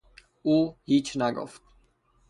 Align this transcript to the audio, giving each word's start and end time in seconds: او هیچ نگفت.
او 0.41 0.77
هیچ 0.85 1.17
نگفت. 1.17 1.61